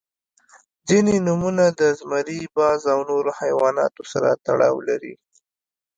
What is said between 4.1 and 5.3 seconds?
سره تړاو لري.